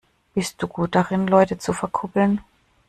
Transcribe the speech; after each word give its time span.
Bist 0.33 0.59
du 0.63 0.67
gut 0.67 0.95
darin, 0.95 1.27
Leute 1.27 1.59
zu 1.59 1.73
verkuppeln? 1.73 2.41